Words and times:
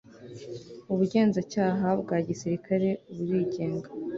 ubugenzacyaha 0.91 1.87
bwa 2.01 2.17
gisirikare 2.27 2.89
burigenga 3.15 3.87